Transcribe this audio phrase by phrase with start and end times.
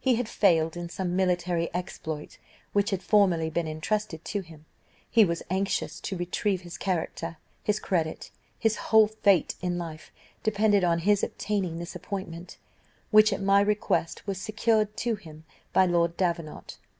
[0.00, 2.38] He had failed in some military exploit
[2.72, 4.64] which had formerly been intrusted to him.
[5.08, 10.10] He was anxious to retrieve his character; his credit, his whole fate in life,
[10.42, 12.58] depended on his obtaining this appointment,
[13.12, 16.78] which, at my request, was secured to him by Lord Davenant.